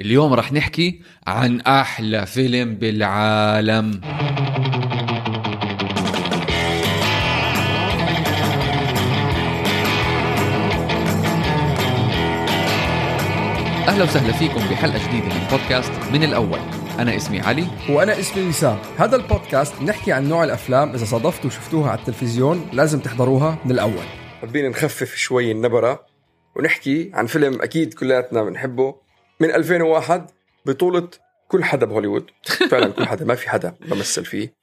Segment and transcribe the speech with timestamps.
[0.00, 4.00] اليوم رح نحكي عن أحلى فيلم بالعالم.
[13.88, 16.58] أهلا وسهلا فيكم بحلقة جديدة من بودكاست من الأول.
[16.98, 17.66] أنا اسمي علي.
[17.90, 23.00] وأنا اسمي وسام هذا البودكاست نحكي عن نوع الأفلام إذا صادفتوا وشفتوها على التلفزيون لازم
[23.00, 24.04] تحضروها من الأول.
[24.40, 26.06] حابين نخفف شوي النبرة
[26.56, 29.01] ونحكي عن فيلم أكيد كلياتنا بنحبه.
[29.42, 30.30] من 2001
[30.66, 31.08] بطولة
[31.48, 32.30] كل حدا بهوليوود
[32.70, 34.54] فعلا كل حدا ما في حدا بمثل فيه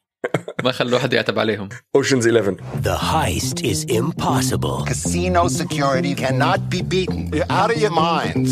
[0.64, 4.86] ما خلوا حدا يعتب عليهم اوشنز 11 The heist is impossible.
[4.86, 7.30] Casino security cannot be beaten.
[7.34, 8.52] You're out of your minds.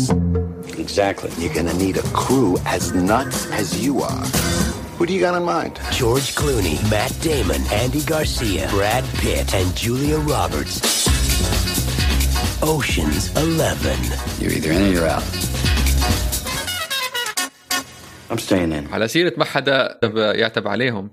[0.84, 1.30] Exactly.
[1.40, 4.24] You're gonna need a crew as nuts as you are.
[4.96, 5.74] Who do you got in mind?
[6.00, 10.74] George Clooney, Matt Damon, Andy Garcia, Brad Pitt, and Julia Roberts.
[12.74, 13.98] Ocean's 11.
[14.40, 15.47] You're either in or you're out.
[18.30, 18.92] I'm staying in.
[18.92, 19.98] على سيرة ما حدا
[20.34, 21.10] يعتب عليهم.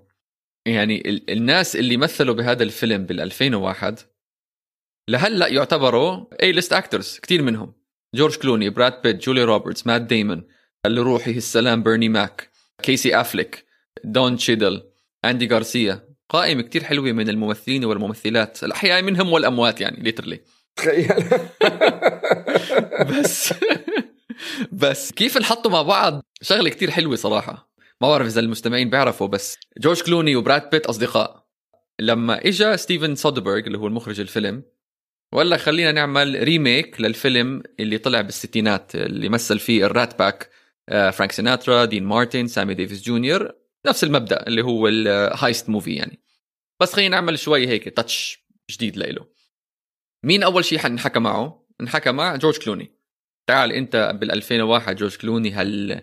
[0.67, 3.99] يعني ال- الناس اللي مثلوا بهذا الفيلم بال 2001
[5.09, 7.73] لهلأ يعتبروا A-list actors كثير منهم.
[8.15, 10.47] جورج كلوني براد بيت جوليا روبرتس مات ديمون
[10.87, 12.49] لروحه السلام بيرني ماك
[12.83, 13.65] كيسي افليك
[14.03, 14.83] دون تشيدل
[15.25, 16.09] أندي غارسيا.
[16.29, 18.63] قائمة كتير حلوة من الممثلين والممثلات.
[18.63, 20.39] الأحياء منهم والأموات يعني literally
[20.75, 21.13] تخيل.
[23.09, 23.53] بس.
[24.81, 27.69] بس كيف نحطوا مع بعض؟ شغلة كتير حلوة صراحة.
[28.01, 31.45] ما بعرف إذا المستمعين بيعرفوا بس جورج كلوني وبراد بيت أصدقاء.
[31.99, 34.63] لما اجى ستيفن سودربرغ اللي هو المخرج الفيلم
[35.33, 40.49] وقال لك خلينا نعمل remake للفيلم اللي طلع بالستينات اللي مثل فيه ال Rat Pack
[40.87, 43.51] فرانك سيناترا دين مارتن سامي ديفيس جونيور
[43.87, 46.19] نفس المبدأ اللي هو ال heist movie يعني.
[46.79, 49.27] بس خلينا نعمل شوي هيك touch جديد لإله.
[50.23, 52.94] مين أول شيء حنحكى معه؟ انحكى مع جورج كلوني.
[53.47, 56.01] تعال انت بال 2001 جورج كلوني هال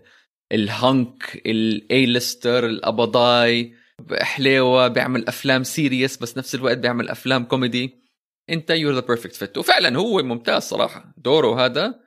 [0.52, 3.74] ال hunk ال A-lister القبضاي
[4.20, 8.02] حليوة بيعمل أفلام serious بس نفس الوقت بيعمل أفلام كوميدي
[8.50, 11.14] انت you're the perfect fit وفعلا هو ممتاز صراحة.
[11.16, 12.00] دوره هذا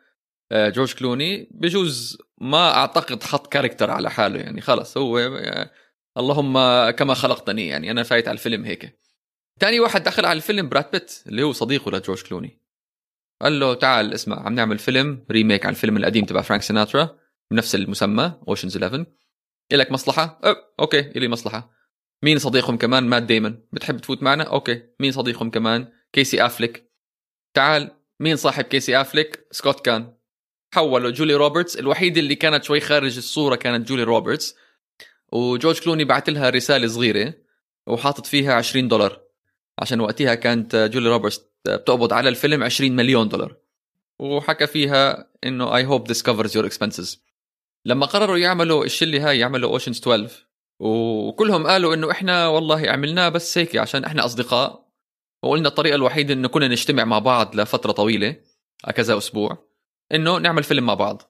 [0.51, 4.61] آه، جورج كلوني بجوز ما أعتقد حط character على حاله يعني.
[4.61, 5.71] خلص هو آه،
[6.17, 6.53] اللهم
[6.89, 7.91] كما خلقتني يعني.
[7.91, 8.99] أنا فايت على الفيلم هيك.
[9.59, 12.64] تاني واحد دخل على الفيلم براد بيت اللي هو صديقه لجورج كلوني.
[13.45, 17.17] قال له تعال اسمع عم نعمل فيلم remake على الفيلم القديم تبع فرانك سيناترا
[17.51, 19.05] بنفس المسمى Ocean's 11
[19.71, 21.71] إلك مصلحة؟ أه، أوكي إلي مصلحة.
[22.23, 24.83] مين صديقهم كمان؟ مات ديمون بتحب تفوت معنا؟ أوكي.
[24.99, 26.91] مين صديقهم كمان؟ كيسي افليك
[27.53, 30.13] تعال مين صاحب كيسي افليك؟ سكوت كان
[30.73, 34.55] حولوا جوليا روبرتس الوحيدة اللي كانت شوي خارج الصورة كانت جوليا روبرتس.
[35.31, 37.33] وجورج كلوني بعت لها رسالة صغيرة
[37.87, 39.21] وحاطط فيها 20 دولار.
[39.79, 43.55] عشان وقتها كانت جولي روبرتس بتقبض على الفيلم 20 مليون دولار.
[44.19, 47.17] وحكى فيها إنه I hope this covers your expenses.
[47.85, 50.47] لما قرروا يعملوا الشلة هاي يعملوا Ocean's 12
[50.79, 54.85] وكلهم قالوا إنه إحنا والله عملناه بس هيك عشان إحنا أصدقاء.
[55.43, 58.35] وقلنا الطريقة الوحيدة إنه كنا نجتمع مع بعض لفترة طويلة
[58.95, 59.67] كذا أسبوع
[60.11, 61.21] إنه نعمل فيلم مع بعض.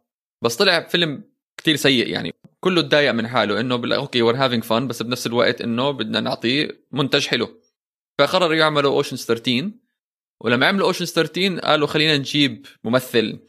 [0.42, 1.24] بس طلع فيلم
[1.58, 2.34] كتير سيء يعني.
[2.60, 6.86] كله تضايق من حاله إنه okay we're having fun بس بنفس الوقت إنه بدنا نعطيه
[6.92, 7.62] منتج حلو.
[8.20, 9.72] فقرروا يعملوا Ocean's 13
[10.46, 13.40] ولما عملوا Ocean's 13 قالوا خلينا نجيب ممثل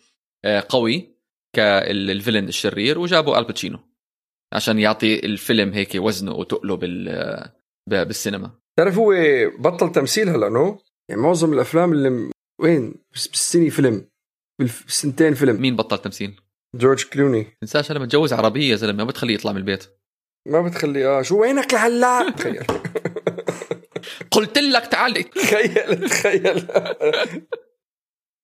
[0.44, 1.16] آه، قوي
[1.56, 3.78] كال villain الشرير وجابوا آل باتشينو
[4.54, 7.04] عشان يعطي الفيلم هيك وزنه وتقله بال
[7.90, 8.50] ب- بالسينما.
[8.78, 9.14] تعرف هو
[9.58, 10.78] بطل تمثيل هلا no؟
[11.10, 12.30] يعني معظم الأفلام اللي م-
[12.60, 14.08] وين؟ بس بالسنه فيلم
[14.60, 15.60] بالسنتين فيلم.
[15.62, 16.40] مين بطل تمثيل؟
[16.74, 17.46] جورج كلوني.
[17.60, 19.84] تنساش أنا متجوز عربية يا زلمة ما بتخليه يطلع من البيت.
[20.48, 22.64] ما بتخلي آه شو وينك لهلا؟ تخيل.
[24.30, 26.66] قلت لك تعال تخيل تخيل.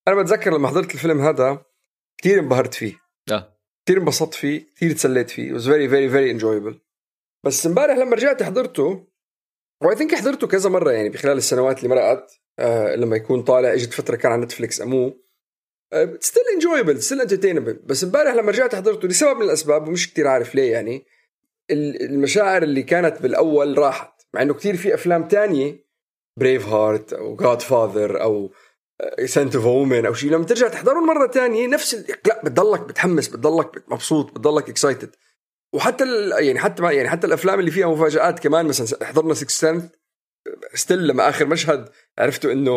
[0.08, 1.64] أنا بتذكر لما حضرت الفيلم هذا
[2.18, 2.94] كثير انبهرت فيه.
[3.32, 3.58] آه.
[3.86, 5.52] كثير انبسطت فيه كثير تسليت فيه.
[5.52, 6.74] Was very very very enjoyable.
[7.44, 9.06] بس امبارح لما رجعت حضرته
[9.82, 13.72] و I think حضرته كذا مرة يعني بخلال السنوات اللي مرقت آه لما يكون طالع
[13.74, 15.22] اجت فترة كان على Netflix أمو.
[16.20, 20.54] still enjoyable still entertainable بس امبارح لما رجعت حضرته لسبب من الأسباب ومش كثير عارف
[20.54, 21.06] ليه يعني
[21.70, 25.86] ال- المشاعر اللي كانت بالأول راحت مع إنه كثير في أفلام تانية
[26.38, 28.52] Braveheart أو Godfather أو
[29.24, 32.04] Scent of a Woman أو شيء لما ترجع تحضرهم مرة تانية نفس ال...
[32.26, 35.16] لا بتضلك بتحمس بتضلك مبسوط بتضلك excited
[35.74, 36.44] وحتى ال...
[36.46, 39.94] يعني حتى ما يعني حتى الأفلام اللي فيها مفاجآت كمان مثلا حضرنا 6th Sense
[40.74, 41.88] still لما آخر مشهد
[42.18, 42.70] عرفتوا إنه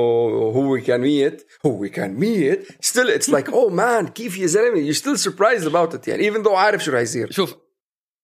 [0.56, 4.94] هو كان ميت هو كان ميت still it's like oh man كيف يا زلمة you
[4.94, 7.31] still surprised about it يعني even though عارف شو رح يصير.
[7.31, 7.56] شوف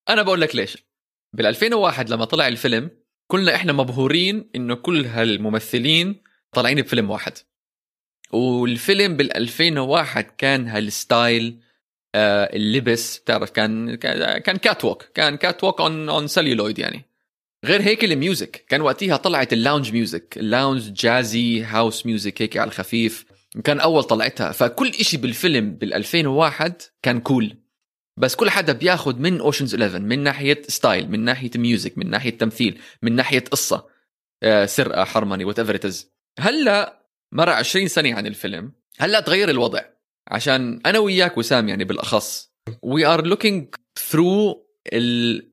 [0.09, 0.85] أنا بقول لك ليش.
[1.33, 2.89] بال 2001 لما طلع الفيلم
[3.31, 6.15] كلنا إحنا مبهورين إنه كل هالممثلين
[6.53, 7.33] طالعين بفيلم واحد.
[8.31, 11.59] والفيلم بال 2001 كان هال style
[12.15, 17.05] آه اللبس بتعرف كان كان catwalk كان catwalk on on celluloid يعني.
[17.65, 22.41] غير هيك ال music كان وقتها طلعت ال lounge music ال lounge jazzy house music
[22.41, 23.25] هيك على الخفيف.
[23.63, 24.51] كان أول طلعتها.
[24.51, 27.55] فكل إشي بالفيلم بال 2001 كان cool
[28.17, 32.37] بس كل حدا بياخد من Ocean's 11 من ناحية style من ناحية music من ناحية
[32.37, 33.87] تمثيل من ناحية قصة
[34.43, 36.05] آه، سرقة حرمنة whatever
[36.39, 38.73] هلا مر 20 سنه عن الفيلم.
[38.99, 39.81] هلا تغير الوضع.
[40.27, 44.67] عشان أنا وياك وسام يعني بالأخص we are looking through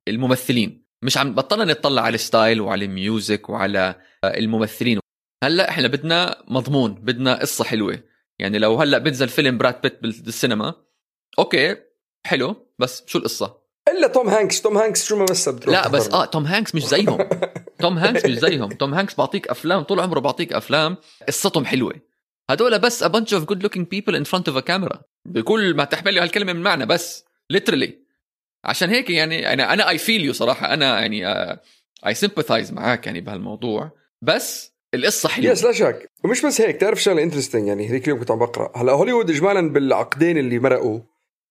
[0.08, 0.84] الممثلين.
[1.02, 3.94] مش عم بطلنا نطلع على ال style وعلى ال music وعلى
[4.25, 5.00] الممثلين.
[5.44, 8.02] هلا إحنا بدنا مضمون بدنا قصة حلوة.
[8.38, 10.75] يعني لو هلا بنزل فيلم براد بيت بالسينما
[11.38, 11.76] okay
[12.26, 13.56] حلو بس شو القصة؟
[13.88, 17.29] إلا توم هانكس توم هانكس شو ما مثل لا بس آه توم هانكس مش زيهم.
[17.81, 18.69] توم هانكس مش زيهم.
[18.69, 20.97] توم هانكس بعطيك أفلام طول عمره بعطيك أفلام.
[21.29, 21.94] قصتهم حلوة.
[22.50, 24.99] هدول بس a bunch of good looking people in front of a camera.
[25.25, 27.91] بكل ما تحمل هالكلمة من معنى بس literally.
[28.65, 30.75] عشان هيك يعني أنا أنا I feel you صراحة.
[30.75, 31.26] أنا يعني
[32.06, 33.91] I sympathize معاك يعني بهالموضوع.
[34.23, 35.53] بس القصة حلوة.
[35.52, 36.11] yes لا شك.
[36.25, 38.73] ومش بس هيك تعرف شغلة interesting يعني هذيك اليوم كنت عم بقرأ.
[38.76, 41.00] هلأ هوليوود اجمالا بالعقدين اللي مرقوا.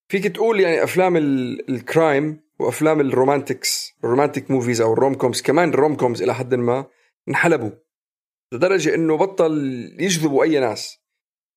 [0.08, 5.42] فيك تقول يعني أفلام ال crime وأفلام ال romantics ال romantic movies أو ال rom-coms
[5.42, 6.86] كمان ال rom-coms إلى حد ما
[7.28, 7.70] انحلبوا.
[8.52, 9.52] لدرجة إنه بطل
[9.98, 10.98] يجذبوا أي ناس.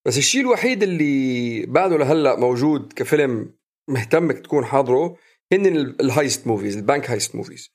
[0.06, 3.54] بس الشيء الوحيد اللي بعده لهلأ موجود كفيلم
[3.90, 5.18] مهتمك تكون حاضره
[5.54, 5.66] هن
[6.02, 7.72] ال heist movies ال bank heist movies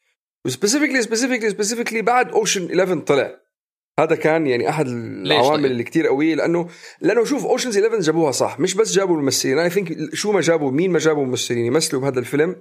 [0.47, 3.46] و specifically specifically specifically بعد Ocean 11 طلع.
[4.01, 6.69] هذا كان يعني أحد العوامل طيب؟ اللي كتير قوية لأنه
[7.01, 10.71] لأنه شوف Ocean's 11 جابوها صح مش بس جابوا الممثلين I think شو ما جابوا
[10.71, 12.57] مين ما جابوا ممثلين يمثلوا بهذا الفيلم؟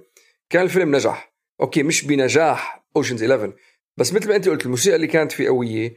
[0.50, 3.52] كان الفيلم نجح okay مش بنجاح Ocean's 11
[3.96, 5.96] بس مثل ما أنت قلت الموسيقى اللي كانت فيه قوية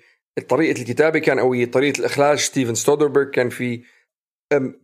[0.50, 3.81] طريقة الكتابة كان قوية طريقة الإخراج ستيفن سودربرغ كان في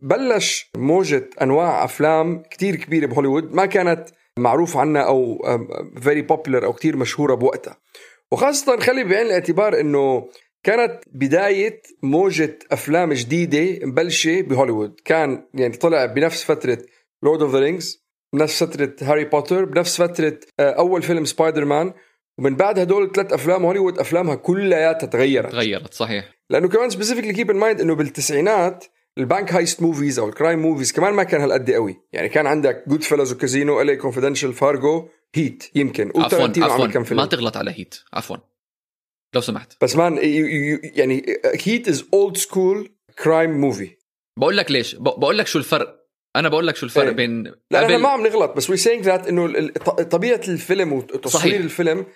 [0.02, 4.04] بلش موجة أنواع أفلام كتير كبيرة بهوليوود ما كانت
[4.38, 5.38] معروف عنها أو
[6.00, 7.78] very popular أو كتير مشهورة بوقتها.
[8.32, 10.28] وخاصة خلي بعين الاعتبار أنه
[10.66, 15.00] كانت بداية موجة أفلام جديدة مبلشة بهوليوود.
[15.04, 16.78] كان يعني طلع بنفس فترة
[17.22, 21.92] Lord of the Rings بنفس فترة Harry Potter بنفس فترة آه، أول فيلم سبايدر مان
[22.38, 25.52] ومن بعد هدول الثلاث أفلام هوليوود أفلامها كلياتها تغيرت.
[25.52, 26.34] تغيرت صحيح.
[26.50, 28.84] لأنه كمان specifically keep in mind إنه بالتسعينات
[29.18, 31.96] ال bank heist movies أو ال crime movies كمان ما كان هالقد قوي.
[32.12, 33.96] يعني كان عندك Goodfellas و Casino L.A.
[33.96, 36.12] Confidential Fargo Heat يمكن.
[36.16, 37.16] عفوا عفوا.
[37.16, 38.36] ما تغلط على Heat عفوا.
[39.34, 39.84] لو سمحت.
[39.84, 40.18] بس man
[40.82, 41.26] يعني
[41.64, 43.96] Heat is old school crime movie
[44.38, 46.06] بقول لك ليش؟ بقول لك شو الفرق.
[46.36, 47.12] أنا بقول لك شو الفرق إيه.
[47.12, 47.84] بين لا قبل...
[47.84, 49.68] إحنا ما عم نغلط بس we're saying that إنه
[50.10, 52.06] طبيعة الفيلم وتصوير الفيلم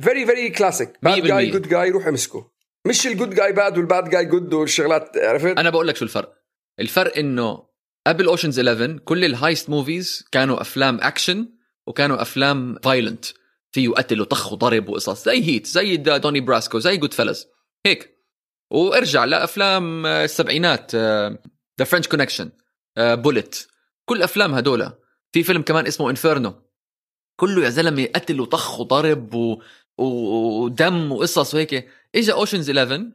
[0.00, 2.50] very very classic bad guy good guy روح امسكه.
[2.86, 6.04] مش ال good guy bad وال bad guy good والشغلات عرفت؟ أنا بقول لك شو
[6.04, 6.34] الفرق.
[6.80, 7.68] الفرق إنه
[8.06, 11.48] قبل Ocean's 11 كل ال heist movies كانوا أفلام اكشن
[11.86, 13.24] وكانوا أفلام violent
[13.72, 15.24] فيه قتل وطخ وضرب وقصص.
[15.24, 17.46] زي Heat زي Donnie Brasco زي Goodfellas.
[17.86, 18.18] هيك.
[18.70, 20.94] وارجع لأفلام السبعينات
[21.78, 22.50] The French Connection
[22.98, 23.66] Bullitt
[24.04, 24.92] كل أفلام هدول.
[25.32, 26.54] في فيلم كمان اسمه Inferno
[27.40, 29.62] كله يا زلمة قتل وطخ وضرب و...
[29.98, 31.88] ودم وقصص وهيك.
[32.14, 33.10] اجى Ocean's 11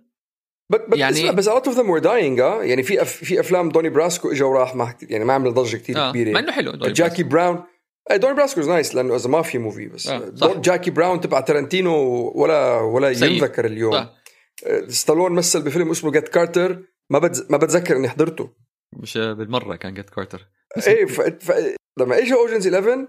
[0.70, 3.70] بس يعني بس a lot of them were dying آه؟ يعني في أف في أفلام
[3.70, 6.12] Donnie Brasco اجى وراح ما يعني ما عمل ضجة كثير آه.
[6.12, 6.32] كبيرة.
[6.32, 7.64] مع إنه حلو Jackie Brown.
[8.12, 10.32] Donnie Brasco nice لأنه as mafia movie بس آه.
[10.36, 10.58] صح.
[10.58, 11.94] Jackie Brown تبع تارنتينو
[12.36, 13.10] ولا ولا.
[13.10, 14.14] ينذكر اليوم صح.
[14.88, 17.52] ستالون مثل بفيلم اسمه Get Carter ما بتز...
[17.52, 18.50] ما بتذكر إني حضرته
[18.94, 20.48] مش بالمرة كان Get Carter
[20.88, 21.22] إيه ف...
[21.22, 21.52] ف...
[22.00, 23.08] لما اجى Ocean's 11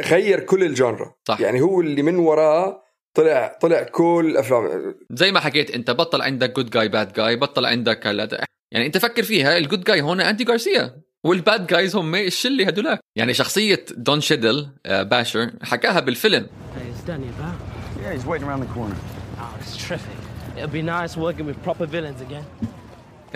[0.00, 2.82] غير كل ال genre صح يعني هو اللي من وراه
[3.14, 7.66] طلع طلع كل الافلام زي ما حكيت أنت بطل عندك good guy bad guy بطل
[7.66, 12.14] عندك هلا يعني أنت فكر فيها الجود جاي هون اندي غارسيا وال bad guys هم
[12.14, 13.00] الشله هدولاك.
[13.16, 16.46] يعني شخصية دون تشيدل باشر حكاها بالفيلم.
[16.46, 16.80] Oh.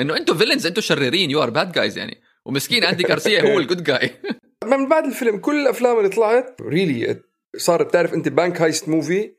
[0.00, 2.20] إنه أنتم villains أنتم شريرين you are bad guys يعني.
[2.46, 4.10] ومسكين اندي غارسيا هو الجود جاي
[4.64, 7.20] من بعد الفيلم كل الأفلام اللي طلعت really
[7.56, 9.34] صارت تعرف أنت bank heist movie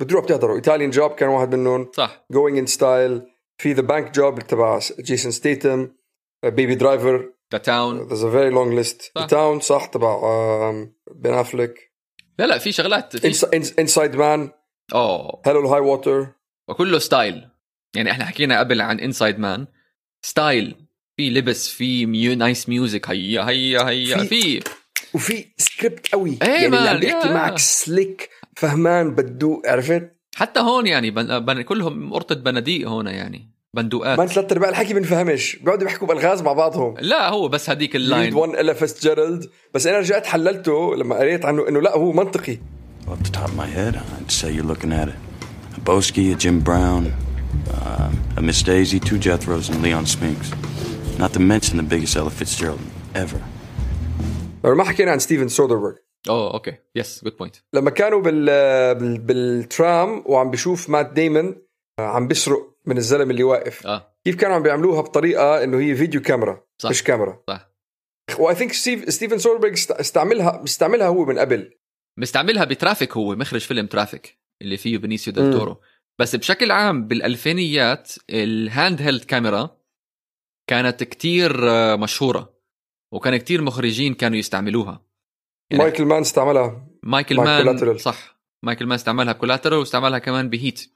[0.00, 0.54] بتروح بتحضره.
[0.54, 1.90] Italian Job كان واحد منهم.
[1.96, 2.24] صح.
[2.30, 3.22] Going in Style
[3.58, 5.88] في The Bank Job تبع جيسون ستيثم
[6.44, 10.20] Baby Driver The Town there's a very long list The Town صح تبع
[11.14, 11.92] بين افليك
[12.38, 13.24] لا لا في شغلات
[13.78, 14.50] Inside Man
[14.94, 15.42] oh.
[15.46, 16.26] Hell or High Water
[16.68, 17.48] وكله ستايل
[17.96, 19.66] يعني إحنا حكينا قبل عن انسايد مان
[20.22, 20.76] ستايل
[21.16, 24.16] في لبس في ميو نايس ميوزك هيا هيا هيا.
[24.16, 24.60] في
[25.14, 26.38] وفي سكريبت قوي.
[26.42, 31.38] إيه يعني اللي عم بيحكي معك سليك فهمان بدو عرفت؟ حتى هون يعني بن...
[31.38, 31.62] بن...
[31.62, 33.59] كلهم قرطة بناديق هون يعني.
[33.76, 34.18] بندقات.
[34.18, 35.56] مان ثلاث ارباع الحكي بنفهمش.
[35.56, 36.94] بيقعدوا يحكوا بألغاز مع بعضهم.
[37.00, 41.68] لا هو بس ليد اللاين وان الا فيستجيرالد بس أنا رجعت حللته لما قريت عنه
[41.68, 42.58] إنه لا هو منطقي.
[43.06, 45.18] Off the top of my head, I'd say you're looking at it.
[45.78, 47.02] A Boski, a Jim Brown,
[47.74, 50.48] uh, a Miss Daisy, two Jethros, and Leon Spinks.
[51.22, 52.80] Not to mention the biggest Ella Fitzgerald
[53.14, 53.40] ever.
[54.64, 55.94] لو ما حكينا عن ستيفن سودربرغ
[56.28, 58.46] oh okay yes good point لما كانوا بال...
[58.94, 59.18] بال...
[59.18, 61.56] بالترام وعم بشوف مات ديمون
[62.00, 63.86] عم بيسرق من الزلمه اللي واقف.
[63.86, 64.16] آه.
[64.24, 66.90] كيف كانوا عم بيعملوها بطريقة إنه هي video camera صح.
[66.90, 67.70] مش كاميرا؟ صح.
[68.38, 71.74] I think ستيف ستيفن سودربرغ است- استعملها استعملها هو من قبل.
[72.18, 75.80] مستعملها ب Traffic هو مخرج فيلم Traffic اللي فيه بنيسيو ديل تورو.
[76.18, 79.76] بس بشكل عام بالألفينيات ال handheld camera
[80.66, 82.54] كانت كتير آه، مشهورة
[83.12, 85.02] وكان كتير مخرجين كانوا يستعملوها.
[85.70, 86.86] يعني- مايكل مان استعملها.
[87.02, 87.98] مايكل مان.
[87.98, 88.40] صح.
[88.62, 90.92] مايكل مان استعملها ب Collateral واستعملها كمان ب Heat.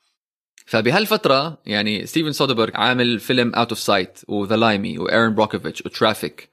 [0.64, 5.86] فبهالفترة يعني ستيفن سودربرغ عامل فيلم Out of Sight و The Limey و Erin Brockovich
[5.86, 6.50] و Traffic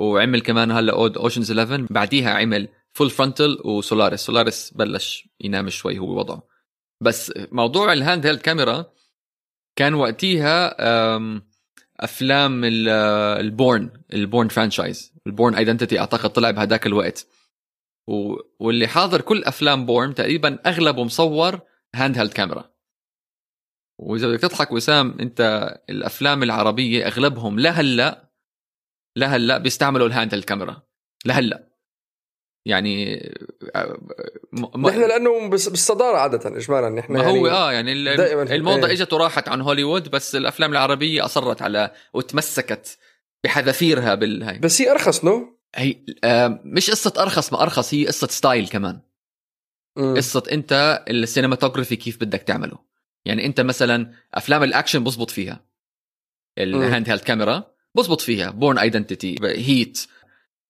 [0.00, 4.20] وعمل كمان هلا Ocean's 11 بعديها عمل Full Frontal و Solaris.
[4.20, 6.42] Solaris بلش ينام شوي هو وضعه.
[7.00, 8.86] بس موضوع ال handheld camera
[9.76, 10.76] كان وقتيها
[12.00, 12.88] أفلام ال-
[13.40, 17.26] ال Bourne ال Bourne franchise ال Bourne Identity أعتقد طلع بهداك الوقت.
[18.60, 21.60] واللي حاضر كل أفلام Bourne تقريبا أغلبه مصور
[21.94, 22.73] handheld camera
[23.98, 28.30] وإذا بدك تضحك وسام أنت الأفلام العربية أغلبهم لهلا
[29.16, 30.82] لهلا بيستعملوا ال handheld camera
[31.24, 31.74] لهلا
[32.66, 33.16] يعني
[34.52, 34.64] م...
[34.74, 34.86] م...
[34.86, 37.92] نحن لأنه بالصدارة عادة اجمالا نحن ما يعني هو آه يعني.
[38.54, 38.92] الموضة إيه.
[38.92, 42.98] إجت وراحت عن هوليوود بس الأفلام العربية أصرت على وتمسكت
[43.44, 48.26] بحذافيرها بالهاي بس هي أرخص no هي آه مش قصة أرخص ما أرخص هي قصة
[48.26, 49.00] style كمان
[49.96, 50.16] مم.
[50.16, 52.78] قصة أنت ال cinematography كيف بدك تعمله
[53.24, 55.64] يعني انت مثلا أفلام الأكشن بزبط فيها.
[56.58, 58.50] ال handheld camera بزبط فيها.
[58.50, 60.06] Bourne Identity Heat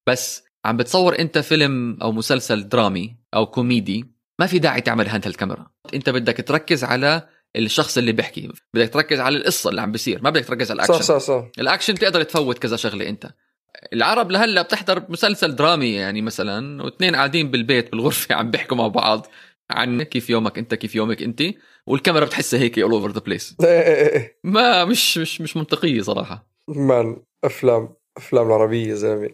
[0.06, 4.04] بس عم بتصور انت فيلم أو مسلسل درامي أو كوميدي
[4.40, 8.52] ما في داعي تعمل handheld camera انت بدك تركز على الشخص اللي بيحكي.
[8.74, 10.22] بدك تركز على القصة اللي عم بيصير.
[10.22, 11.02] ما بدك تركز على الأكشن.
[11.02, 11.18] صح صح.
[11.18, 13.30] صح الأكشن بتقدر تفوت كذا شغلة انت.
[13.92, 19.26] العرب لهلأ بتحضر مسلسل درامي يعني مثلا واثنين قاعدين بالبيت بالغرفة عم بيحكوا مع بعض
[19.70, 21.42] عن كيف يومك انت كيف يومك انت.
[21.86, 23.56] والكاميرا بتحسها هيك all over the place.
[24.44, 29.30] ما مش مش مش منطقية صراحة man أفلام أفلام العربية يا زلمة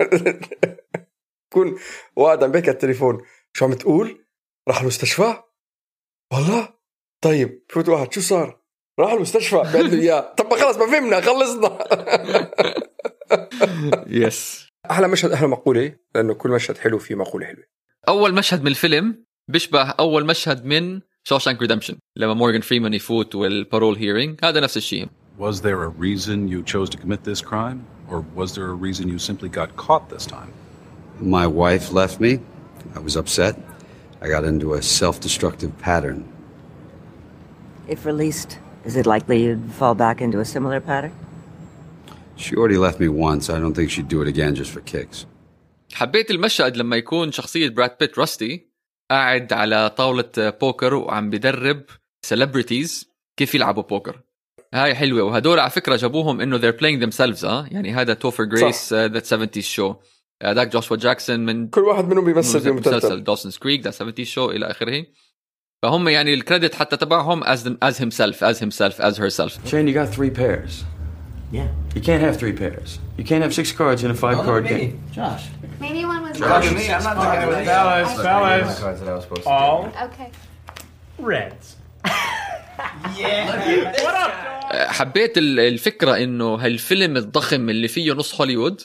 [1.52, 1.78] كون
[2.16, 3.18] واحد عم بيحكي على التليفون
[3.52, 4.26] شو عم تقول؟
[4.68, 5.42] راح المستشفى؟
[6.32, 6.68] والله
[7.24, 8.60] طيب فوت واحد شو صار؟
[9.00, 11.78] راح المستشفى بيقول له اياه طب خلص ما فهمنا خلصنا
[14.26, 17.64] yes أحلى مشهد أحلى مقولة لأنه كل مشهد حلو فيه مقولة حلوة
[18.08, 23.96] أول مشهد من الفيلم بيشبه أول مشهد من شوشانك ريدمشن لما مورغان فريمان يفوت والبارول
[23.96, 25.08] هيرينج هذا نفس الشيء
[25.38, 27.78] Was there a reason you chose to commit this crime?
[28.10, 30.52] Or was there a reason you simply got caught this time?
[31.36, 32.32] My wife left me.
[32.94, 33.54] I was upset.
[34.22, 36.18] I got into a self destructive pattern.
[37.94, 38.50] If released,
[38.88, 41.12] is it likely you'd fall back into a similar pattern?
[42.42, 43.44] She already left me once.
[43.54, 45.26] I don't think she'd do it again just for kicks.
[45.92, 48.69] حبيت المشهد لما يكون شخصية براد بيت Rusty
[49.10, 51.84] قاعد على طاولة بوكر وعم بدرب
[52.26, 54.20] celebrities كيف يلعبوا بوكر.
[54.74, 55.22] هاي حلوة.
[55.22, 59.50] وهدول على فكرة جابوهم إنه they're playing themselves آه؟ يعني هذا توفر جريس That 70s
[59.60, 59.94] Show
[60.42, 63.24] هذاك جوشوا جاكسون من كل واحد منهم بيمثل مسلسل بمسلسل.
[63.24, 65.06] Dawson's Creek The 70s Show إلى آخره.
[65.82, 69.68] فهم يعني ال credit حتى تبعهم as as himself as himself as herself.
[69.70, 70.99] Shane, you got three pairs.
[71.58, 71.68] Yeah.
[71.96, 72.88] You can't have three pairs.
[73.18, 74.92] You can't have six cards in a five card game.
[75.18, 75.44] Josh.
[75.80, 78.80] Maybe one was Josh, me, I'm not talking about Fellas, fellas.
[78.80, 80.28] cards that I was supposed All Okay.
[81.18, 81.66] reds.
[84.72, 88.80] حبيت ال- الفكرة إنه هالفيلم الضخم اللي فيه نص هوليوود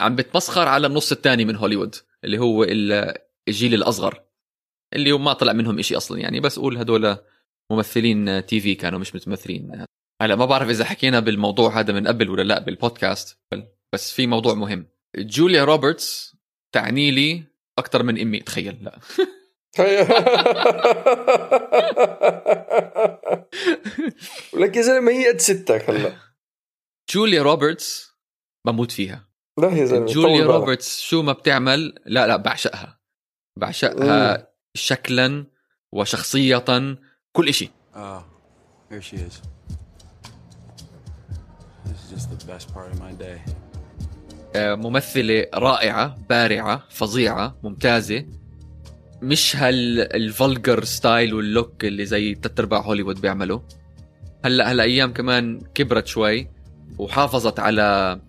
[0.00, 3.14] عم بتمسخر على النص الثاني من هوليوود اللي هو ال-
[3.48, 4.20] الجيل الأصغر
[4.92, 7.16] اللي هو ما طلع منهم إشي أصلا يعني بس قول هدول
[7.70, 9.84] ممثلين TV كانوا مش متمثلين
[10.20, 13.38] هلا ما بعرف إذا حكينا بالموضوع هذا من قبل ولا لا بالبودكاست
[13.92, 14.86] بس في موضوع مهم.
[15.16, 16.36] جوليا روبرتس
[16.72, 17.44] تعني لي
[17.78, 19.00] أكثر من أمي تخيل لا.
[24.52, 26.16] ولك يا زلمة هي قد ستك هلا.
[27.10, 28.10] جوليا روبرتس
[28.66, 29.28] بموت فيها.
[29.58, 30.44] لا يا زلمة جوليا.
[30.44, 33.00] روبرتس شو ما بتعمل لا لا بعشقها.
[33.58, 35.46] بعشقها شكلا
[35.92, 36.96] وشخصية
[37.32, 37.52] كل
[38.90, 39.59] here she is.
[44.56, 48.26] ممثلة رائعة بارعة فظيعة ممتازة.
[49.22, 53.60] مش هال vulgar style وال look اللي زي تلات أرباع هوليوود بيعملوا.
[54.44, 56.48] هلأ هالايام كمان كبرت شوي
[56.98, 58.20] وحافظت على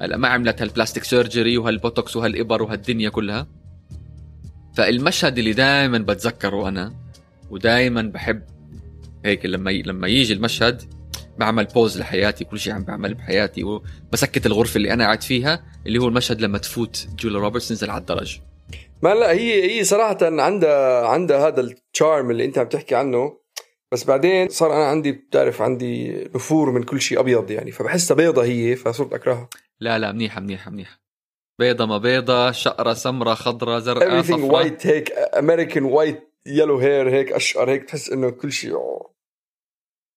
[0.00, 3.46] هلأ ما عملت هال plastic surgery وهالبوتوكس وهالإبر وهالدنيا كلها.
[4.74, 6.94] فالمشهد اللي دائما بتذكره أنا
[7.50, 8.42] ودائما بحب
[9.24, 9.82] هيك لما ي...
[9.82, 10.82] لما يجي المشهد
[11.40, 15.98] بعمل بوز لحياتي كل شيء عم بعمل بحياتي وبسكت الغرفة اللي أنا قاعد فيها اللي
[15.98, 18.40] هو المشهد لما تفوت جولي روبرتس تنزل على الدرج.
[19.02, 23.40] ما لا هي هي صراحة عندها عندها هذا ال charm اللي أنت عم تحكي عنه.
[23.92, 27.70] بس بعدين صار أنا عندي بتعرف عندي نفور من كل شيء أبيض يعني.
[27.70, 29.48] فبحسها بيضة هي فصرت أكرهها.
[29.80, 31.00] لا لا منيحة منيحة منيحة.
[31.58, 37.10] بيضة ما بيضة شقرة سمرة خضرة زرقاء everything صفرة white هيك American white yellow hair
[37.10, 38.74] هيك أشقر هيك تحس إنه كل شيء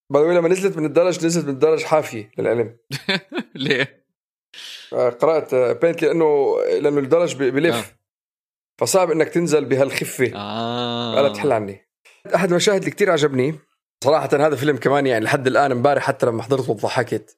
[0.10, 2.78] by لما نزلت من الدرج نزلت من الدرج حافية للعلم
[3.56, 4.04] ليه؟
[4.94, 7.84] آه، قرأت بينت لأنه لأنه الدرج بلف آه.
[8.78, 11.82] فصعب إنك تنزل بهالخفة آه قالت تحل عني
[12.36, 13.56] أحد المشاهد اللي كتير عجبني
[14.04, 17.38] صراحة هذا فيلم كمان يعني لحد الآن امبارح حتى لما حضرته ضحكت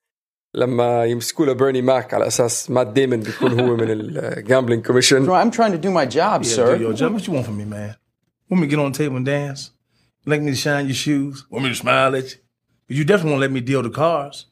[0.53, 5.51] لما يمسكوا له بيرني ماك على أساس مات ديمون بيكون هو من الجامبلينج كوميشن I'm
[5.51, 6.77] trying to do my job, Yeah, sir.
[6.77, 7.13] do your job.
[7.13, 7.95] What you want from me, man?
[8.49, 9.61] Want me to get on the table and dance?
[10.23, 11.35] You like me to shine your shoes?
[11.51, 12.37] Want me to smile at you?
[12.88, 14.46] But you definitely won't let me deal the cards.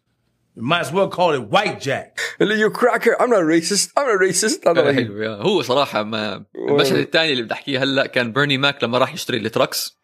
[0.57, 2.21] You might as well call it white jack.
[2.41, 5.43] اللي يو كراكر I'm not racist I'm not racist هذا رهيب حلو يا.
[5.43, 9.37] هو صراحة ما المشهد الثاني اللي بدي احكيه هلا كان بيرني ماك لما راح يشتري
[9.37, 9.99] التراكس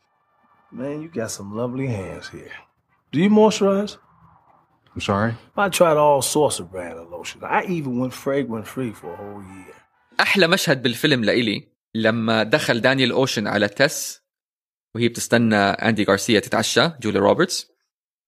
[0.72, 2.56] Man, you got some lovely hands here.
[3.12, 3.96] Do you moisturize?
[4.94, 5.32] I'm sorry?
[5.56, 7.38] I tried all sorts of brand of lotion.
[7.58, 9.74] I even went fragrance free for a whole year.
[10.20, 14.22] احلى مشهد بالفيلم لإلي لما دخل دانيال اوشن على تس
[14.94, 17.70] وهي بتستنى اندي غارسيا تتعشى جولي روبرتس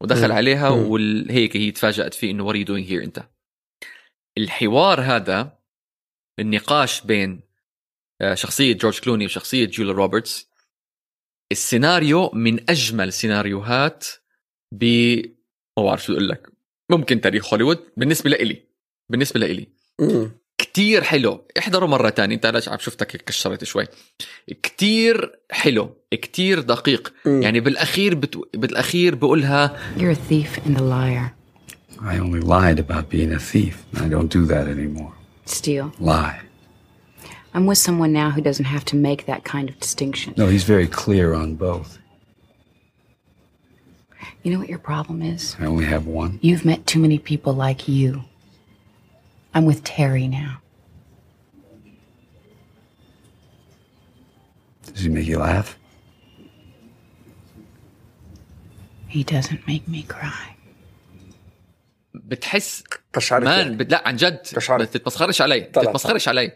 [0.01, 0.31] ودخل.
[0.31, 0.69] عليها.
[0.69, 3.23] وهيك هي تفاجأت فيه إنه what you doing here أنت
[4.37, 5.57] الحوار هذا
[6.39, 7.41] النقاش بين
[8.21, 10.49] آه، شخصية جورج كلوني وشخصية جولي روبرتس
[11.51, 14.07] السيناريو من أجمل سيناريوهات
[14.73, 14.85] ب
[15.77, 16.51] ما بعرف شو أقول لك
[16.91, 18.63] ممكن تاريخ هوليوود بالنسبة لإلي
[19.09, 19.67] بالنسبة لإلي.
[20.71, 23.87] كتير حلو احضره مرة تانية انت علاش عم شفتك هيك كشرت شوي
[24.63, 27.41] كتير حلو كتير دقيق مم.
[27.41, 28.45] يعني بالأخير بتو...
[28.53, 31.33] بالأخير بقولها You're a thief and a liar.
[32.01, 33.75] I only lied about being a thief.
[34.03, 35.13] I don't do that anymore.
[35.45, 35.91] Steal.
[35.99, 36.39] Lie.
[37.53, 40.33] I'm with someone now who doesn't have to make that kind of distinction.
[40.37, 41.89] No, he's very clear on both.
[44.41, 45.41] You know what your problem is?
[45.59, 46.39] I only have one.
[46.47, 48.09] You've met too many people like you.
[49.53, 50.60] I'm with Terry now.
[54.93, 55.77] Does he make you laugh?
[59.07, 60.55] He doesn't make me cry.
[62.13, 63.75] بتحس قشعرت man يعني.
[63.75, 63.91] بت...
[63.91, 64.97] لا عن جد قشعرت.
[64.97, 65.83] تتمسخرش علي طلع.
[65.83, 66.51] تتمسخرش علي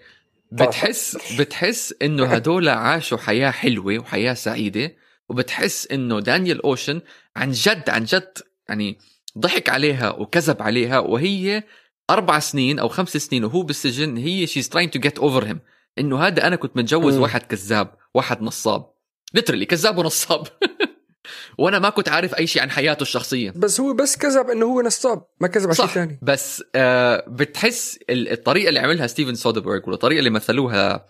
[0.52, 4.96] بتحس بتحس إنه هدول عاشوا حياة حلوة وحياة سعيدة
[5.30, 7.02] وبتحس إنه دانيال أوشن
[7.36, 8.38] عن جد عن جد
[8.70, 8.98] يعني
[9.38, 11.64] ضحك عليها وكذب عليها وهي
[12.10, 15.60] أربع سنين أو خمس سنين وهو بالسجن هي she's trying to get over him
[16.00, 17.18] إنه هذا أنا كنت متجوز.
[17.18, 18.94] واحد كذاب واحد نصاب.
[19.34, 20.48] literally كذاب ونصاب.
[21.60, 23.52] وأنا ما كنت عارف أي شيء عن حياته الشخصية.
[23.56, 26.20] بس هو بس كذب إنه هو نصاب ما كذب على شيء ثاني.
[26.22, 31.06] بس آه بتحس ال- الطريقة اللي عملها ستيفن سودربرغ والطريقة اللي مثلوها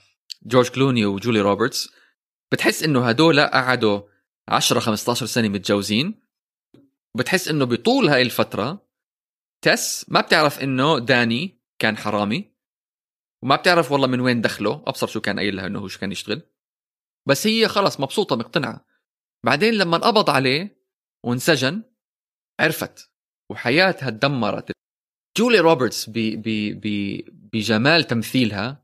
[0.46, 1.90] جورج كلوني وجولي روبرتس
[2.52, 4.02] بتحس إنه هدول قعدوا
[4.48, 6.22] 10 15 سنة متجوزين.
[7.16, 8.86] بتحس إنه بطول هاي الفترة
[9.62, 12.55] تس ما بتعرف إنه داني كان حرامي.
[13.46, 16.12] وما بتعرف والله من وين دخله أبصر شو كان قايل لها إنه هو شو كان
[16.12, 16.42] يشتغل.
[17.26, 18.86] بس هي خلص مبسوطة مقتنعه
[19.44, 20.82] بعدين لما انقبض عليه
[21.24, 21.84] وانسجن
[22.60, 23.12] عرفت
[23.50, 24.72] وحياتها تدمرت.
[25.38, 26.44] جولي روبرتس ب ب
[26.82, 27.22] ب
[27.54, 28.84] بجمال تمثيلها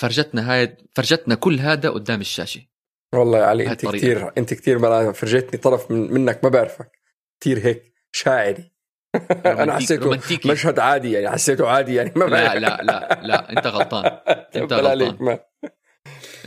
[0.00, 2.66] فرجتنا هاي فرجتنا كل هذا قدام الشاشة.
[3.14, 3.86] والله يا علي أنت.
[3.86, 6.98] كثير أنت كثير مرة فرجيتني طرف من منك ما بعرفك.
[7.40, 8.71] كثير هيك شاعري.
[9.46, 10.50] أنا حسيته رومانتيكي.
[10.50, 14.04] مشهد عادي يعني حسيته عادي يعني ما لا بعرف لا لا لا أنت غلطان
[14.56, 15.38] أنت غلطان ما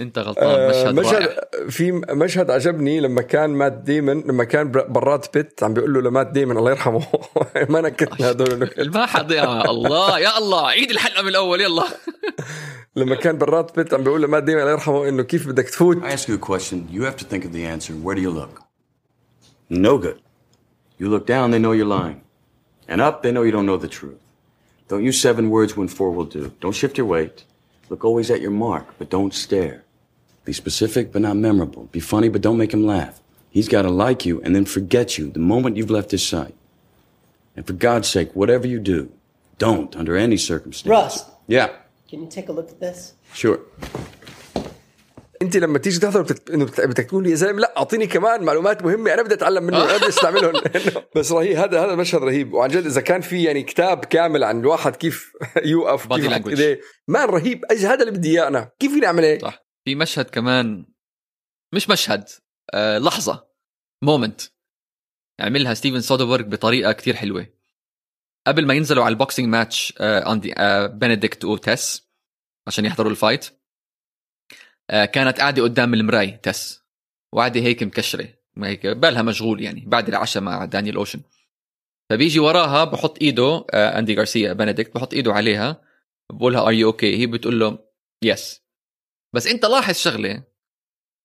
[0.02, 1.30] أنت غلطان آه، مشهد رائع مشهد
[1.70, 6.02] في مشهد عجبني لما كان مات ديمن لما كان بر- براد بيت عم بيقول له
[6.02, 7.06] لمات ديمن الله يرحمه
[7.70, 8.80] ما نكتنا هدول النكت.
[8.80, 11.84] ما حد يا الله يا الله عيد الحلقة من الأول يلا
[12.96, 16.06] لما كان براد بيت عم بيقول لمات ديمن الله يرحمه إنه كيف بدك تفوت I
[16.18, 16.78] ask you a question.
[16.96, 17.94] You have to think of the answer.
[18.06, 18.62] Where do you look?
[19.70, 20.20] No good.
[21.02, 22.22] You look down, they know you're lying.
[22.88, 24.20] And up, they know you don't know the truth.
[24.88, 26.54] Don't use seven words when four will do.
[26.60, 27.44] Don't shift your weight.
[27.90, 29.84] Look always at your mark, but don't stare.
[30.44, 31.86] Be specific, but not memorable.
[31.92, 33.20] Be funny, but don't make him laugh.
[33.50, 36.54] He's got to like you and then forget you the moment you've left his sight.
[37.56, 39.12] And for God's sake, whatever you do,
[39.58, 40.90] don't, under any circumstance.
[40.90, 41.26] Russ.
[41.48, 41.70] Yeah,
[42.10, 43.14] Can you take a look at this?
[43.34, 43.62] sure.
[45.46, 46.52] انت لما تيجي تحضر بتت...
[46.52, 49.84] انه بت- بدك تقول يا زلمة لا أعطيني كمان معلومات مهمة أنا بدي أتعلم منه
[49.84, 50.54] أنا بدي أستعملهم.
[51.16, 52.54] بس رهيب هذا هذا مشهد رهيب.
[52.54, 55.32] وعن جد إذا كان في يعني كتاب كامل عن الواحد كيف
[55.66, 56.48] يوقف كيف.
[56.48, 57.66] إيديه man رهيب.
[57.72, 58.72] أي هذا اللي بدي إياه أنا.
[58.80, 59.66] كيف فيني أعمل هيك؟ صح.
[59.86, 60.86] في مشهد كمان
[61.74, 62.30] مش مشهد
[62.74, 63.48] آه لحظة
[64.04, 64.42] moment
[65.40, 67.48] عملها ستيفن سودربرغ بطريقة كتير حلوة.
[68.48, 70.54] قبل ما ينزلوا على ال boxing match اندي
[70.88, 72.10] بنديكت وتس
[72.68, 73.65] عشان يحضروا ال fight آه
[74.90, 76.84] كانت قاعدة قدام المراي تس.
[77.34, 81.22] وقاعدة هيك مكشرة هيك بالها مشغول يعني بعد العشاء مع دانيال أوشن.
[82.10, 85.82] فبيجي وراها بحط إيده آه أندي غارسيا بنديكت بحط إيده عليها
[86.32, 87.80] بقولها are you okay هي بتقول له
[88.24, 88.62] yes
[89.36, 90.44] بس أنت لاحظ شغلة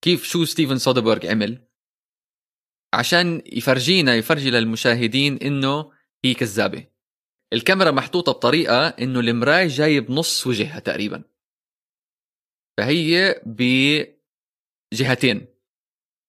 [0.05, 1.67] كيف شو ستيفن سودربرغ عمل؟
[2.95, 5.93] عشان يفرجينا يفرجي للمشاهدين إنه
[6.25, 6.87] هي كذابة.
[7.53, 11.23] الكاميرا محطوطة بطريقة إنه المراي جايب نص وجهها تقريبا.
[12.79, 15.47] فهي بجهتين.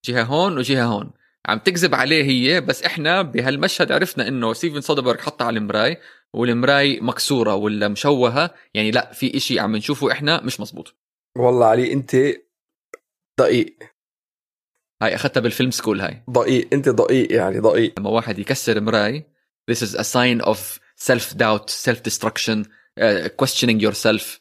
[0.05, 1.11] جهة هون وجهة هون.
[1.45, 5.97] عم تكذب عليه هي بس إحنا بهالمشهد عرفنا إنه ستيفن سودربرغ حطها على المراي
[6.33, 8.53] والمراي مكسورة ولا مشوهة.
[8.73, 10.95] يعني لا في إشي عم نشوفه إحنا مش مزبوط
[11.37, 12.15] والله علي أنت
[13.39, 13.75] دقيق.
[15.01, 16.23] هاي أخذتها بال film school هاي.
[16.27, 17.99] دقيق أنت دقيق يعني دقيق.
[17.99, 19.25] لما واحد يكسر مراي
[19.71, 22.65] this is a sign of self doubt self destruction
[22.99, 24.39] uh, questioning yourself.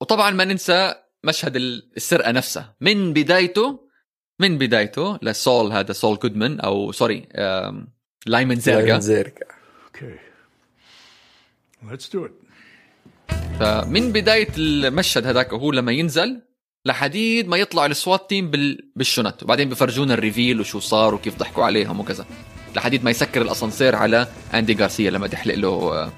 [0.00, 3.90] وطبعا ما ننسى مشهد السرقة نفسها من بدايته
[4.40, 7.28] من بدايته لسول هذا سول جودمان أو sorry
[8.26, 9.46] لايمن زيرجا لايمن زيرجا.
[9.88, 10.18] Okay.
[11.90, 12.32] Let's do it.
[13.60, 16.42] فمن بداية المشهد هذاك وهو لما ينزل
[16.84, 18.90] لحديد ما يطلع ال SWAT team بال...
[18.96, 22.26] بالشنط وبعدين بفرجونا ال reveal وشو صار وكيف ضحكوا عليهم وكذا
[22.76, 26.12] لحديد ما يسكر الأسانسير على أندي غارسيا لما تحلق له آه،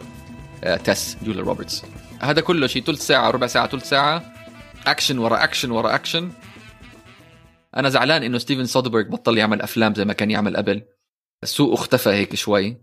[0.65, 1.83] آه، تس جوليا روبرتس
[2.21, 4.32] هذا كله شيء ثلث ساعة ربع ساعة ثلث ساعة
[4.87, 6.33] اكشن ورا اكشن ورا اكشن
[7.77, 10.83] أنا زعلان إنه ستيفن سودربرغ بطل يعمل أفلام زي ما كان يعمل قبل.
[11.43, 12.77] السوق اختفى هيك شوي.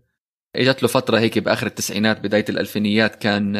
[0.56, 3.54] إجت له فترة هيك بآخر التسعينات بداية الألفينيات كان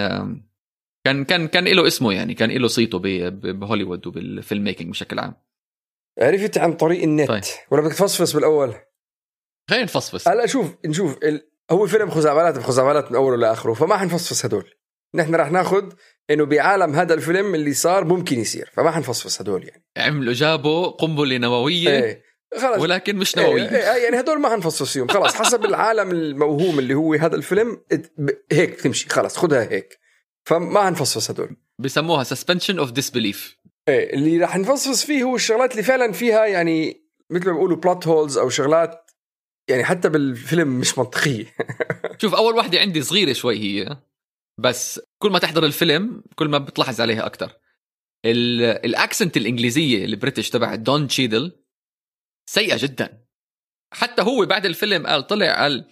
[1.06, 3.00] كان كان كان له اسمه يعني كان له صيته
[3.30, 5.36] بهوليوود وبال film making بشكل عام.
[6.22, 7.28] عرفت عن طريق النت.
[7.28, 7.44] طيب.
[7.72, 8.74] ولا بدك تفصفص بالأول؟
[9.70, 10.28] خلينا نفصفص.
[10.28, 11.50] هلا شوف نشوف ال...
[11.72, 14.74] هو فيلم خزعبلات بخزعبلات من أوله لآخره فما حنفصفص هدول.
[15.16, 15.94] نحن رح ناخذ
[16.30, 19.84] إنه بعالم هذا الفيلم اللي صار ممكن يصير فما حنفصفص هدول يعني.
[19.98, 21.90] عملوا جابوا قنبلة نووية.
[21.90, 22.24] إيه.
[22.58, 22.82] خلص.
[22.82, 23.70] ولكن مش إيه، نووية.
[23.70, 25.08] إيه، إيه، يعني هدول ما حنفصص فيهم.
[25.08, 27.82] خلاص حسب العالم الموهوم اللي هو هذا الفيلم
[28.52, 29.10] هيك تمشي.
[29.10, 30.00] خلاص خدها هيك.
[30.46, 31.56] فما حنفصص هدول.
[31.80, 33.38] بسموها suspension of disbelief.
[33.88, 38.08] إيه اللي راح نفصص فيه هو الشغلات اللي فعلا فيها يعني مثل ما بيقولوا plot
[38.08, 39.12] holes أو شغلات
[39.68, 41.46] يعني حتى بالفيلم مش منطقية.
[42.22, 43.98] شوف أول وحده عندي صغيرة شوي هي.
[44.62, 47.56] بس كل ما تحضر الفيلم كل ما بتلاحظ عليها أكثر
[48.26, 51.64] ال accent الإنجليزية ال British تبع دون تشيدل
[52.50, 53.26] سيئة جدا.
[53.94, 55.92] حتى هو بعد الفيلم قال طلع قال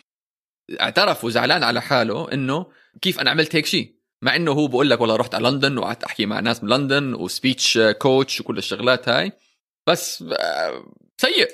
[0.81, 2.65] اعترف وزعلان على حاله إنه
[3.01, 6.03] كيف أنا عملت هيك شيء مع إنه هو بقول لك والله رحت على لندن وقعدت
[6.03, 9.31] أحكي مع ناس من لندن و speech coach وكل الشغلات هاي.
[9.87, 11.47] بس آه، سيء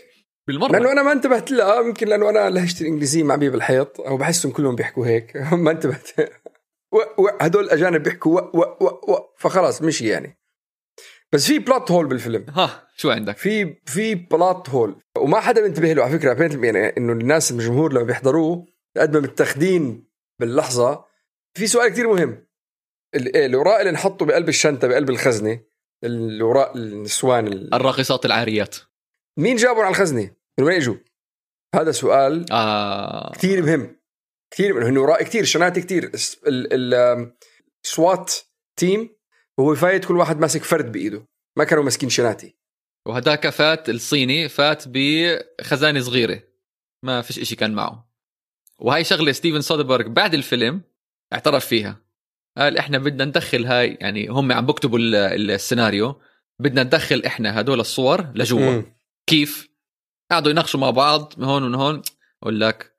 [0.47, 0.71] بالمرة.
[0.71, 4.75] لأنه أنا ما انتبهت لها يمكن لأنه أنا لهجتي الإنجليزية معبيه بالحيط أو بحسهم كلهم
[4.75, 5.37] بيحكوا هيك.
[5.53, 6.09] ما انتبهت.
[7.41, 10.37] هدول الأجانب بيحكوا و و و و فخلاص مشي يعني.
[11.31, 12.45] بس في بلوت هول بالفيلم.
[12.49, 16.63] ها شو عندك؟ في في بلوت هول وما حدا بينتبه له على فكرة.
[16.65, 18.65] يعني إنه الناس الجمهور لما بيحضروه
[18.97, 20.07] قد ما متاخدين
[20.39, 21.05] باللحظة.
[21.57, 22.47] في سؤال كتير مهم.
[23.15, 25.59] ال- إيه، الوراق اللي نحطه بقلب الشنطة بقلب الخزنة
[26.03, 28.75] الوراق النسوان ال- الراقصات العاريات.
[29.37, 30.95] مين جابهم على الخزنة؟ من وين إجوا؟
[31.75, 33.31] هذا سؤال آه.
[33.31, 33.95] كثير مهم.
[34.53, 36.11] كثير من إنه وراء كثير شنات كثير.
[37.83, 38.33] ال SWAT
[38.75, 39.15] team
[39.57, 41.27] وهو فايت كل واحد ماسك فرد بإيده.
[41.57, 42.55] ما كانوا ماسكين شناتي.
[43.05, 46.43] وهداك فات الصيني فات بخزانة صغيرة.
[47.03, 48.09] ما فيش إشي كان معه.
[48.79, 50.81] وهي شغلة ستيفن سودربرغ بعد الفيلم
[51.33, 52.01] اعترف فيها.
[52.57, 56.21] قال إحنا بدنا ندخل هاي يعني هم عم بكتبوا ال- السيناريو.
[56.59, 58.81] بدنا ندخل إحنا هدول الصور لجوا.
[59.27, 59.69] كيف؟
[60.31, 62.01] قعدوا يناقشوا مع بعض من هون ومن هون
[62.43, 62.92] أقول لك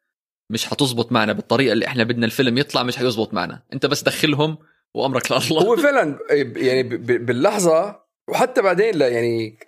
[0.50, 3.62] مش حتزبط معنا بالطريقة اللي إحنا بدنا الفيلم يطلع مش حيزبط معنا.
[3.72, 4.58] أنت بس دخلهم
[4.94, 5.62] وأمرك لله.
[5.62, 6.18] هو فعلا
[6.56, 9.58] يعني ب- ب- باللحظة وحتى بعدين لا يعني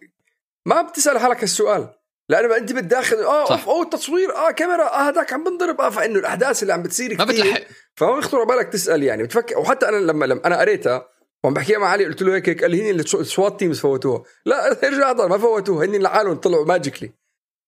[0.67, 1.89] ما بتسأل حالك السؤال
[2.29, 3.69] لأنه أنت بالداخل آه صح.
[3.69, 7.25] اوه التصوير آه كاميرا آه هذاك عم بنضرب آه فإنه الأحداث اللي عم بتصير ما
[7.25, 7.45] كتير.
[7.45, 7.63] بتلحق.
[7.95, 9.23] فما بيخطر على بالك تسأل يعني.
[9.23, 11.09] بتفكر وحتى أنا لما لما أنا قريتها
[11.45, 14.23] وعم بحكيها مع علي قلت له هيك هيك قال لي هن ال SWAT teams فوتوها.
[14.47, 15.87] لا ارجع احضر ما فوتوها.
[15.87, 17.13] هن لحالهم طلعوا magically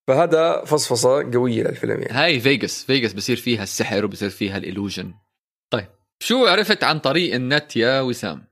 [0.09, 2.13] فهذا فصفصة قوية للفيلم يعني.
[2.13, 5.15] هاي فيغاس فيغاس بصير فيها السحر وبصير فيها ال illusion
[5.73, 5.87] طيب
[6.23, 8.45] شو عرفت عن طريق النت يا وسام؟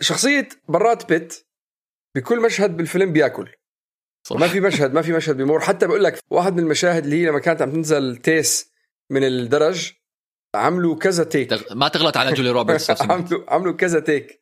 [0.00, 1.46] شخصية براد بيت
[2.16, 3.52] بكل مشهد بالفيلم بياكل.
[4.26, 4.36] صح.
[4.36, 5.60] ما في مشهد ما في مشهد بيمر.
[5.60, 8.72] حتى بقول لك واحد من المشاهد اللي هي لما كانت عم تنزل تيس
[9.10, 9.92] من الدرج
[10.54, 13.02] عملوا كذا take ما تغلط على جولي روبرتس.
[13.10, 14.41] عملوا عملوا كذا take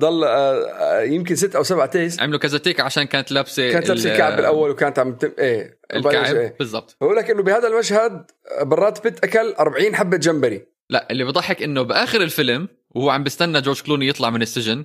[0.00, 0.28] ضل آه،
[0.70, 2.20] آه، يمكن ست أو سبع takes.
[2.20, 5.32] عملوا كذا take عشان كانت لابسة كانت لابسة ال- الكعب بالاول وكانت عم تم...
[5.38, 6.56] إيه الكعب إيه.
[6.58, 6.96] بالضبط.
[7.00, 8.30] بقول لك إنه بهذا المشهد
[8.62, 10.66] برات بيت أكل 40 حبة جمبري.
[10.90, 14.84] لا اللي بضحك إنه بآخر الفيلم وهو عم بستنى جورج كلوني يطلع من السجن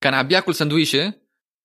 [0.00, 1.12] كان عم بياكل سندويشة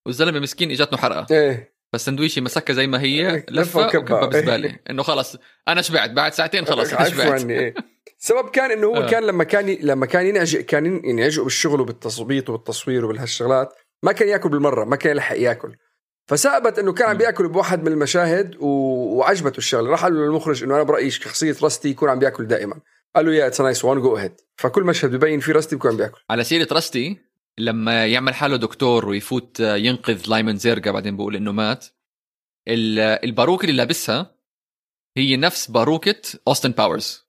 [0.06, 1.26] والزلمة مسكين اجته حرقة.
[1.30, 1.76] إيه.
[1.92, 3.98] فالسندويشه مسكها زي ما هي لفة لفة وكبها.
[4.24, 5.36] وكبها بزباله إنه خلص
[5.68, 7.42] أنا شبعت بعد ساعتين خلص أنا شبعت.
[7.42, 7.74] عني إيه.
[8.26, 9.10] السبب كان إنه هو آه.
[9.10, 9.78] كان لما كان ي...
[9.82, 14.96] لما كان ينعج كان ين- ينعجق بالشغل وبالتظبيط وبالتصوير وبهالشغلات ما كان يأكل بالمرة ما
[14.96, 15.76] كان يلحق يأكل.
[16.28, 18.66] فثابت إنه كان عم بيأكل بواحد من المشاهد و...
[19.16, 19.90] وعجبته الشغلة.
[19.90, 22.80] راح قال له للمخرج إنه أنا برأيي شخصية راستي يكون عم بيأكل دائما.
[23.16, 25.96] قال له yeah it's nice one go ahead فكل مشهد ببين فيه راستي بيكون عم
[25.96, 26.20] بيأكل.
[26.30, 27.18] على سيرة رستي
[27.58, 31.86] لما يعمل حاله دكتور ويفوت آه، ينقذ لايمن زيرجا بعدين بقول إنه مات
[32.68, 34.36] ال- الباروكة اللي لابسها
[35.16, 37.25] هي نفس باروكة أوستن باورز.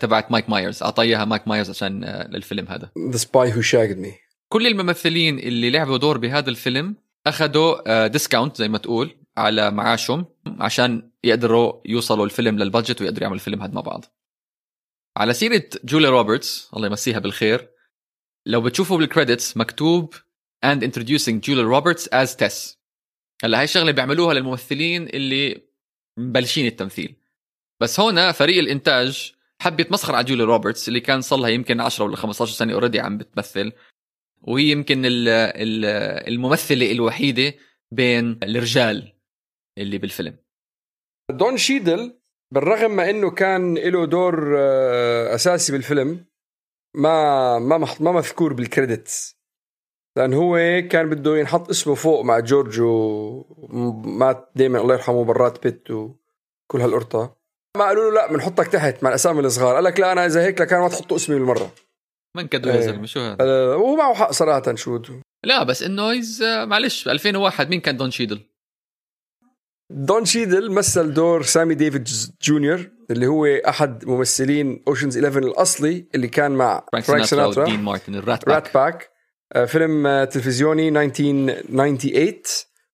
[0.00, 0.82] تبعت مايك مايرز.
[0.82, 2.90] اعطى اياها مايك مايرز عشان آه، للفيلم هذا.
[3.10, 4.12] The Spy Who Shagged Me
[4.48, 11.10] كل الممثلين اللي لعبوا دور بهذا الفيلم أخذوا discount زي ما تقول على معاشهم عشان
[11.24, 14.04] يقدروا يوصلوا الفيلم لل budget ويقدروا يعملوا الفيلم هذا مع بعض.
[15.16, 17.68] على سيرة جوليا روبرتس الله يمسيها بالخير
[18.46, 20.14] لو بتشوفوا بال credits مكتوب
[20.66, 22.76] and introducing Julia Roberts as Tess.
[23.44, 25.62] هلا هاي الشغلة بيعملوها للممثلين اللي
[26.18, 27.16] مبلشين التمثيل.
[27.80, 32.04] بس هون فريق الإنتاج حب يتمسخر على جوليا روبرتس اللي كان صار لها يمكن 10
[32.04, 33.72] ولا 15 سنة already عم بتمثل.
[34.42, 35.84] وهي يمكن ال- ال-
[36.28, 37.54] الممثلة الوحيدة
[37.92, 39.12] بين الرجال
[39.78, 40.36] اللي بالفيلم.
[41.30, 42.20] دون شيدل
[42.54, 46.26] بالرغم ما إنه كان له دور آه، أساسي بالفيلم
[46.96, 49.40] ما ما ما مذكور بال credits
[50.16, 50.56] لأن هو
[50.90, 57.39] كان بده ينحط اسمه فوق مع جورج ومات ديمون الله يرحمه برات بيت وكل هالقرطة.
[57.76, 59.74] ما قالوا له لا بنحطك تحت مع الأسامي الصغار.
[59.74, 61.72] قال لك لا أنا إذا هيك لكان ما تحطوا اسمي بالمرة.
[62.36, 62.80] من كدو يا إيه.
[62.80, 65.02] زلمة شو هذا؟ آه، وهو معه حق صراحة شو
[65.44, 68.40] لا بس إنه هيز معلش 2001 مين كان دون شيدل؟
[69.90, 72.08] دون شيدل مثل دور سامي ديفيد
[72.42, 77.82] جونيور اللي هو أحد ممثلين أوشنز 11 الأصلي اللي كان مع فرانك فرانك سيناترا ودين
[77.82, 79.10] مارتن ال Rat Pack Rat Pack
[79.52, 82.42] آه، فيلم آه، تلفزيوني 1998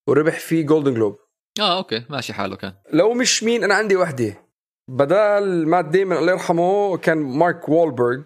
[0.06, 1.18] وربح فيه Golden Globe
[1.60, 2.72] آه okay ماشي حاله كان.
[2.92, 4.45] لو مش مين أنا عندي وحدة.
[4.88, 8.22] بدال مات ديمون الله يرحمه كان مارك وولبرغ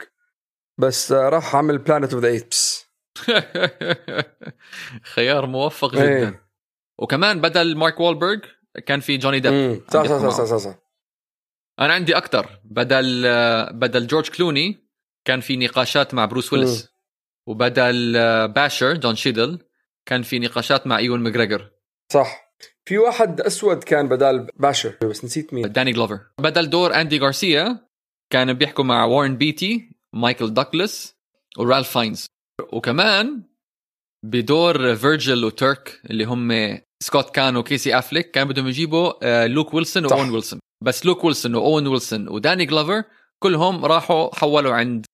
[0.79, 2.87] بس آه، راح عمل Planet of the Apes
[5.15, 6.25] خيار موفق إيه.
[6.25, 6.41] جدا.
[6.99, 8.39] وكمان بدل مارك وولبرغ
[8.87, 9.83] كان في جوني ديب.
[9.91, 10.45] صح صح صح.
[10.45, 10.75] صح صح.
[11.81, 14.91] أنا عندي أكثر بدل آه، بدل جورج كلوني
[15.25, 16.89] كان في نقاشات مع بروس ويلس
[17.47, 19.59] وبدل آه، باشر دون شيدل
[20.07, 21.71] كان في نقاشات مع إيون ماجريجر
[22.13, 22.50] صح.
[22.91, 25.73] في واحد أسود كان بدال باشر بس نسيت مين.
[25.73, 26.21] داني جلوفر.
[26.41, 27.79] بدل دور أندي غارسيا
[28.33, 31.15] كانوا بيحكوا مع وارن بيتي مايكل دوكلس
[31.59, 32.27] ورالف فاينز.
[32.73, 33.43] وكمان
[34.27, 40.05] بدور فيرجل وترك اللي هم سكوت كان وكيسي أفليك كان بدهم يجيبوا آه، لوك ويلسون.
[40.05, 40.61] وأون ويلسون.
[40.85, 43.03] بس لوك ويلسون وأون ويلسون وداني جلوفر
[43.43, 45.07] كلهم راحوا حولوا عند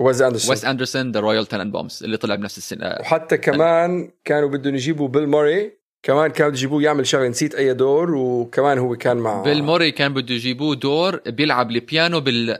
[0.00, 0.50] ويس أندرسون.
[0.50, 5.28] ويس أندرسون The Royal Tenenbaums اللي طلع بنفس السنة وحتى كمان كانوا بدهم يجيبوا بيل
[5.28, 9.62] موري كمان كانوا بده يجيبوه يعمل شغلة نسيت أي دور وكمان هو كان مع بيل
[9.62, 12.58] موري كان بده يجيبوه دور بيلعب البيانو بال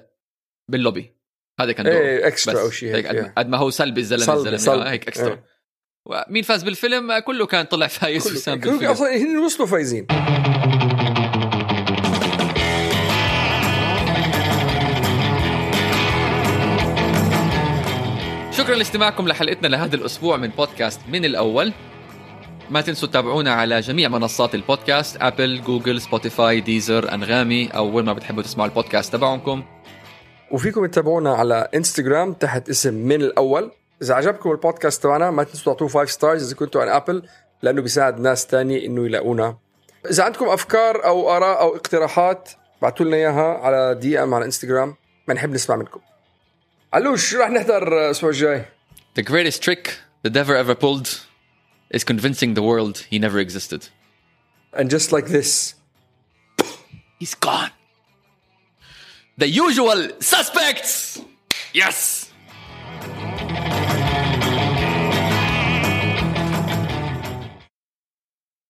[0.71, 1.13] باللوبي.
[1.61, 4.91] هذا كان دوره إيه extra أو شيء هيك هيك قد- ما هو سلبي الزلمة الزلمة
[4.91, 5.45] هيك extra إيه.
[6.07, 8.91] ومين فاز بالفيلم؟ كله كان طلع فايز وسام كلهم بالفيلم.
[8.91, 10.07] أصلا هن وصلوا فايزين.
[18.53, 21.73] شكرا لاستماعكم لحلقتنا لهذا الأسبوع من بودكاست من الأول.
[22.71, 28.13] ما تنسوا تتابعونا على جميع منصات البودكاست ابل جوجل سبوتيفاي ديزر انغامي أو وين ما
[28.13, 29.65] بتحبوا تسمعوا البودكاست تبعكم
[30.51, 33.71] وفيكم تتابعونا على انستغرام تحت اسم من الأول.
[34.03, 37.23] إذا عجبكم البودكاست تبعنا ما تنسوا تعطوه 5 stars إذا كنتوا على ابل
[37.63, 39.57] لأنه بيساعد ناس تانية إنه يلاقونا.
[40.11, 42.51] إذا عندكم أفكار أو آراء أو اقتراحات
[42.83, 44.95] بعتوا لنا إياها على DM على انستغرام
[45.29, 46.01] بنحب نسمع منكم.
[46.93, 48.65] علوش شو رح نحضر الأسبوع الجاي؟
[49.19, 49.91] The greatest trick
[50.27, 51.34] the devil ever pulled.
[51.95, 53.89] Is convincing the world he never existed.
[54.73, 55.75] and just like this
[57.21, 57.71] He's gone.
[59.39, 61.21] The usual suspects!
[61.73, 62.24] Yes!